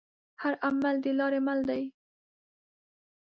هر 0.41 0.53
عمل 0.67 0.95
دلارې 1.05 1.39
مل 1.47 1.59
دی. 1.69 1.83